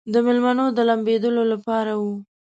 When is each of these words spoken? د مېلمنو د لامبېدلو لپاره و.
د 0.13 0.15
مېلمنو 0.25 0.65
د 0.77 0.79
لامبېدلو 0.89 1.43
لپاره 1.53 1.91
و. 2.01 2.03